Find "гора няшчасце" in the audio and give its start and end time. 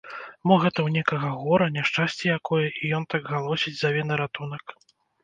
1.41-2.23